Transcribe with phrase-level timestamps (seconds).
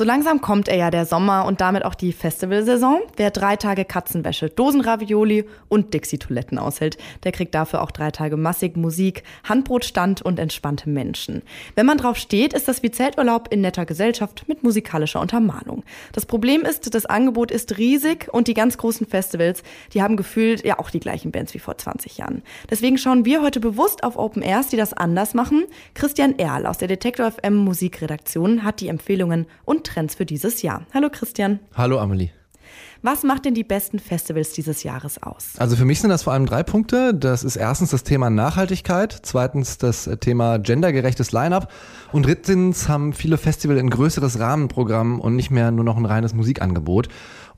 [0.00, 3.00] So langsam kommt er ja der Sommer und damit auch die Festivalsaison.
[3.18, 8.78] Wer drei Tage Katzenwäsche, Dosenravioli und Dixie-Toiletten aushält, der kriegt dafür auch drei Tage massig
[8.78, 11.42] Musik, Handbrotstand und entspannte Menschen.
[11.74, 15.84] Wenn man drauf steht, ist das wie Zelturlaub in netter Gesellschaft mit musikalischer Untermalung.
[16.14, 19.62] Das Problem ist, das Angebot ist riesig und die ganz großen Festivals,
[19.92, 22.42] die haben gefühlt ja auch die gleichen Bands wie vor 20 Jahren.
[22.70, 25.64] Deswegen schauen wir heute bewusst auf Open Airs, die das anders machen.
[25.92, 30.86] Christian Erl aus der Detektor FM Musikredaktion hat die Empfehlungen und Trends für dieses Jahr.
[30.94, 31.60] Hallo Christian.
[31.74, 32.30] Hallo Amelie.
[33.02, 35.52] Was macht denn die besten Festivals dieses Jahres aus?
[35.56, 37.14] Also für mich sind das vor allem drei Punkte.
[37.14, 41.72] Das ist erstens das Thema Nachhaltigkeit, zweitens das Thema gendergerechtes Line-up
[42.12, 46.34] und drittens haben viele Festivals ein größeres Rahmenprogramm und nicht mehr nur noch ein reines
[46.34, 47.08] Musikangebot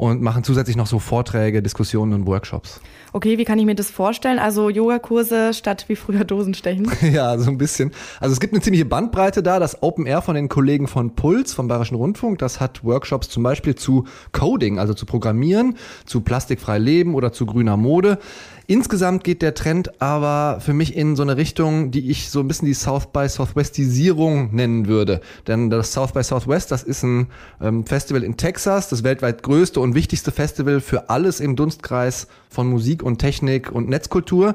[0.00, 2.80] und machen zusätzlich noch so Vorträge, Diskussionen und Workshops.
[3.12, 4.38] Okay, wie kann ich mir das vorstellen?
[4.38, 6.90] Also Yogakurse statt wie früher Dosenstechen?
[7.12, 7.90] ja, so ein bisschen.
[8.18, 9.58] Also es gibt eine ziemliche Bandbreite da.
[9.58, 13.42] Das Open Air von den Kollegen von Puls vom Bayerischen Rundfunk, das hat Workshops zum
[13.42, 18.18] Beispiel zu Coding, also zu Programmieren, zu plastikfrei leben oder zu grüner Mode.
[18.66, 22.48] Insgesamt geht der Trend aber für mich in so eine Richtung, die ich so ein
[22.48, 25.20] bisschen die South by Southwestisierung nennen würde.
[25.46, 27.28] Denn das South by Southwest, das ist ein
[27.60, 32.68] ähm, Festival in Texas, das weltweit größte und wichtigste Festival für alles im Dunstkreis von
[32.68, 34.54] Musik und Technik und Netzkultur.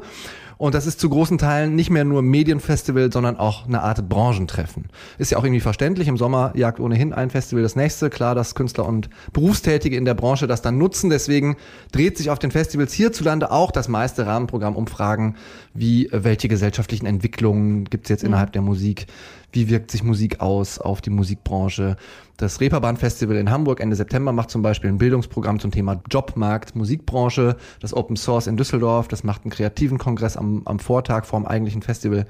[0.57, 4.85] Und das ist zu großen Teilen nicht mehr nur Medienfestival, sondern auch eine Art Branchentreffen.
[5.17, 6.07] Ist ja auch irgendwie verständlich.
[6.07, 8.09] Im Sommer jagt ohnehin ein Festival das nächste.
[8.09, 11.09] Klar, dass Künstler und Berufstätige in der Branche das dann nutzen.
[11.09, 11.57] Deswegen
[11.91, 15.35] dreht sich auf den Festivals hierzulande auch das meiste Rahmenprogramm um Fragen
[15.73, 19.07] wie, äh, welche gesellschaftlichen Entwicklungen gibt es jetzt innerhalb der Musik?
[19.55, 21.95] Wie wirkt sich Musik aus auf die Musikbranche?
[22.35, 26.75] Das Reeperbahn Festival in Hamburg Ende September macht zum Beispiel ein Bildungsprogramm zum Thema Jobmarkt,
[26.75, 27.55] Musikbranche.
[27.79, 31.45] Das Open Source in Düsseldorf, das macht einen kreativen Kongress am, am Vortag vor dem
[31.45, 32.25] eigentlichen Festival.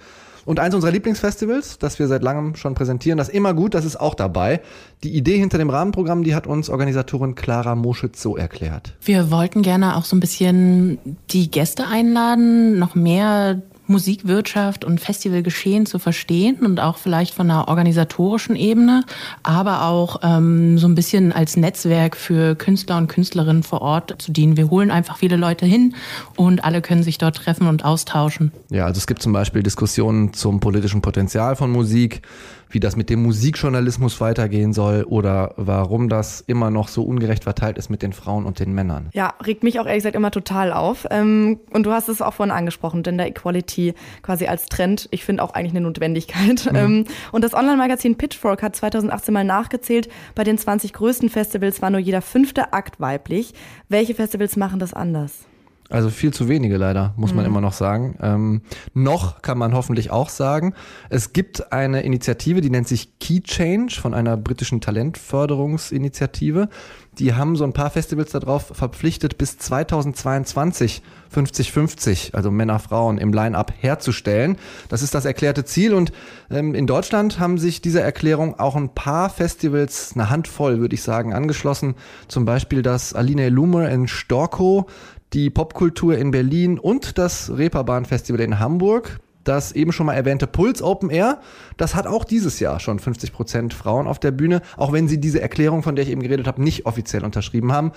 [0.45, 3.99] Und eins unserer Lieblingsfestivals, das wir seit langem schon präsentieren, das immer gut, das ist
[3.99, 4.61] auch dabei.
[5.03, 8.93] Die Idee hinter dem Rahmenprogramm, die hat uns Organisatorin Clara Moschitz so erklärt.
[9.01, 10.99] Wir wollten gerne auch so ein bisschen
[11.31, 17.67] die Gäste einladen, noch mehr Musikwirtschaft und Festivalgeschehen zu verstehen und auch vielleicht von einer
[17.67, 19.03] organisatorischen Ebene,
[19.43, 24.31] aber auch ähm, so ein bisschen als Netzwerk für Künstler und Künstlerinnen vor Ort zu
[24.31, 24.57] dienen.
[24.57, 25.95] Wir holen einfach viele Leute hin
[26.35, 28.51] und alle können sich dort treffen und austauschen.
[28.69, 32.21] Ja, also es gibt zum Beispiel Diskussionen zum politischen Potenzial von Musik,
[32.69, 37.77] wie das mit dem Musikjournalismus weitergehen soll oder warum das immer noch so ungerecht verteilt
[37.77, 39.09] ist mit den Frauen und den Männern.
[39.13, 41.05] Ja, regt mich auch ehrlich gesagt immer total auf.
[41.09, 43.74] Ähm, und du hast es auch vorhin angesprochen, Gender Equality
[44.21, 46.65] quasi als Trend, ich finde auch eigentlich eine Notwendigkeit.
[46.71, 46.75] Mhm.
[46.75, 51.89] Ähm, und das Online-Magazin Pitchfork hat 2018 mal nachgezählt, bei den 20 größten Festivals war
[51.89, 53.53] nur jeder fünfte Akt weiblich.
[53.89, 55.45] Welche Festivals machen das anders?
[55.89, 57.51] Also viel zu wenige leider, muss man mhm.
[57.51, 58.17] immer noch sagen.
[58.19, 58.61] Ähm,
[58.95, 60.73] noch kann man hoffentlich auch sagen,
[61.09, 66.69] es gibt eine Initiative, die nennt sich Key Change von einer britischen Talentförderungsinitiative.
[67.17, 71.01] Die haben so ein paar Festivals darauf verpflichtet, bis 2022
[71.33, 74.57] 50-50, also Männer, Frauen im Line-up herzustellen.
[74.89, 76.11] Das ist das erklärte Ziel und
[76.49, 81.03] ähm, in Deutschland haben sich dieser Erklärung auch ein paar Festivals, eine Handvoll würde ich
[81.03, 81.95] sagen, angeschlossen.
[82.27, 84.85] Zum Beispiel das Aline Lumer in Storkow,
[85.33, 89.19] die Popkultur in Berlin und das Reeperbahn Festival in Hamburg.
[89.45, 91.39] Das eben schon mal erwähnte Puls Open Air,
[91.77, 95.19] das hat auch dieses Jahr schon 50 Prozent Frauen auf der Bühne, auch wenn sie
[95.19, 97.93] diese Erklärung, von der ich eben geredet habe, nicht offiziell unterschrieben haben.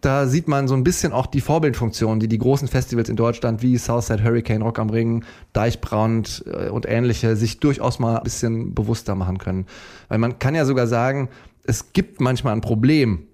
[0.00, 3.62] Da sieht man so ein bisschen auch die Vorbildfunktion, die die großen Festivals in Deutschland
[3.62, 8.74] wie Southside Hurricane, Rock am Ring, Deichbrand äh, und ähnliche sich durchaus mal ein bisschen
[8.74, 9.66] bewusster machen können.
[10.08, 11.28] Weil man kann ja sogar sagen,
[11.64, 13.26] es gibt manchmal ein Problem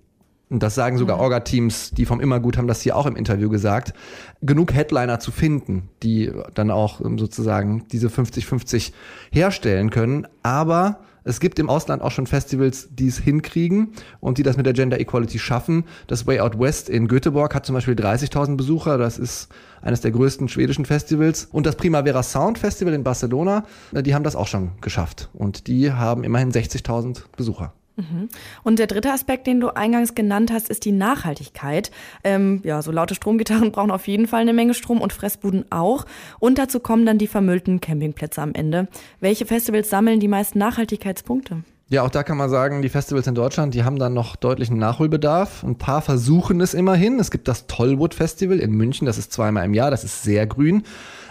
[0.50, 1.22] und das sagen sogar mhm.
[1.22, 3.94] Orga-Teams, die vom Immergut haben das hier auch im Interview gesagt,
[4.42, 8.92] genug Headliner zu finden, die dann auch ähm, sozusagen diese 50-50
[9.32, 10.26] herstellen können.
[10.42, 14.66] Aber es gibt im Ausland auch schon Festivals, die es hinkriegen und die das mit
[14.66, 15.84] der Gender Equality schaffen.
[16.06, 18.98] Das Way Out West in Göteborg hat zum Beispiel 30.000 Besucher.
[18.98, 19.48] Das ist
[19.80, 21.48] eines der größten schwedischen Festivals.
[21.50, 25.30] Und das Primavera Sound Festival in Barcelona, die haben das auch schon geschafft.
[25.32, 27.72] Und die haben immerhin 60.000 Besucher.
[27.96, 28.28] Mhm.
[28.62, 31.90] Und der dritte Aspekt, den du eingangs genannt hast, ist die Nachhaltigkeit.
[32.24, 36.04] Ähm, ja, so laute Stromgitarren brauchen auf jeden Fall eine Menge Strom und Fressbuden auch.
[36.40, 38.88] Und dazu kommen dann die vermüllten Campingplätze am Ende.
[39.20, 41.62] Welche Festivals sammeln die meisten Nachhaltigkeitspunkte?
[41.90, 44.78] Ja, auch da kann man sagen, die Festivals in Deutschland, die haben dann noch deutlichen
[44.78, 45.62] Nachholbedarf.
[45.62, 47.20] Ein paar versuchen es immerhin.
[47.20, 50.46] Es gibt das Tollwood Festival in München, das ist zweimal im Jahr, das ist sehr
[50.46, 50.84] grün,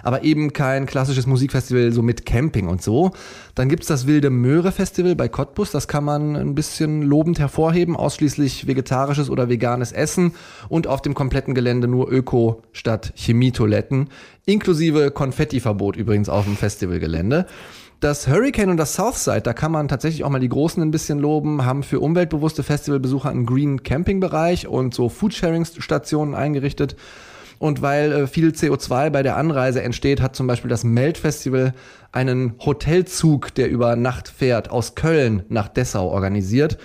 [0.03, 3.13] aber eben kein klassisches Musikfestival so mit Camping und so.
[3.55, 7.95] Dann gibt's das Wilde Möhre Festival bei Cottbus, das kann man ein bisschen lobend hervorheben,
[7.95, 10.33] ausschließlich vegetarisches oder veganes Essen
[10.69, 14.09] und auf dem kompletten Gelände nur Öko statt Chemietoiletten,
[14.45, 17.47] inklusive Konfettiverbot übrigens auf dem Festivalgelände.
[18.03, 21.19] Das Hurricane und das Southside, da kann man tatsächlich auch mal die Großen ein bisschen
[21.19, 26.97] loben, haben für umweltbewusste Festivalbesucher einen Green Camping-Bereich und so Foodsharing-Stationen eingerichtet.
[27.59, 31.73] Und weil äh, viel CO2 bei der Anreise entsteht, hat zum Beispiel das Melt-Festival
[32.11, 36.77] einen Hotelzug, der über Nacht fährt, aus Köln nach Dessau organisiert.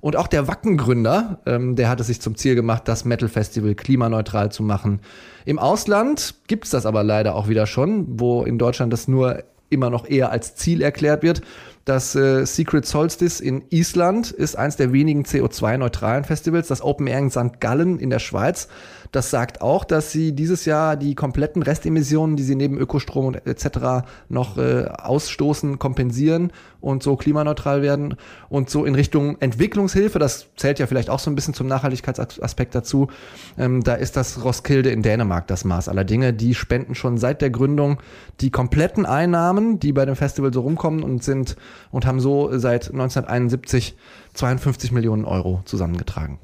[0.00, 3.76] Und auch der Wackengründer, ähm, der hat es sich zum Ziel gemacht, das Metal Festival
[3.76, 4.98] klimaneutral zu machen.
[5.44, 9.44] Im Ausland gibt's das aber leider auch wieder schon, wo in Deutschland das nur
[9.74, 11.42] immer noch eher als Ziel erklärt wird.
[11.84, 16.68] Das äh, Secret Solstice in Island ist eins der wenigen CO2-neutralen Festivals.
[16.68, 17.60] Das Open Air in St.
[17.60, 18.68] Gallen in der Schweiz
[19.14, 23.46] das sagt auch, dass sie dieses Jahr die kompletten Restemissionen, die sie neben Ökostrom und
[23.46, 24.06] etc.
[24.28, 28.16] noch äh, ausstoßen, kompensieren und so klimaneutral werden
[28.48, 32.74] und so in Richtung Entwicklungshilfe, das zählt ja vielleicht auch so ein bisschen zum Nachhaltigkeitsaspekt
[32.74, 33.08] dazu,
[33.56, 36.32] ähm, da ist das Roskilde in Dänemark das Maß aller Dinge.
[36.32, 37.98] Die spenden schon seit der Gründung
[38.40, 41.56] die kompletten Einnahmen, die bei dem Festival so rumkommen und sind
[41.92, 43.96] und haben so seit 1971
[44.34, 46.38] 52 Millionen Euro zusammengetragen.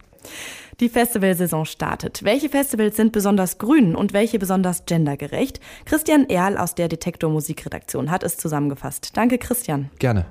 [0.80, 2.24] Die Festivalsaison startet.
[2.24, 5.60] Welche Festivals sind besonders grün und welche besonders gendergerecht?
[5.84, 9.16] Christian Erl aus der Detektor Musikredaktion hat es zusammengefasst.
[9.16, 9.90] Danke, Christian.
[9.98, 10.26] Gerne.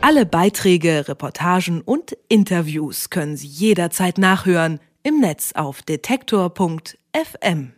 [0.00, 7.72] Alle Beiträge, Reportagen und Interviews können Sie jederzeit nachhören im Netz auf detektor.fm.